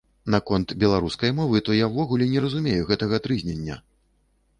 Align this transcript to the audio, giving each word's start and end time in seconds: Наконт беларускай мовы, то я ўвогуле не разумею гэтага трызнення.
Наконт 0.35 0.71
беларускай 0.83 1.33
мовы, 1.39 1.61
то 1.67 1.75
я 1.81 1.89
ўвогуле 1.91 2.29
не 2.31 2.43
разумею 2.45 2.81
гэтага 2.93 3.21
трызнення. 3.27 3.77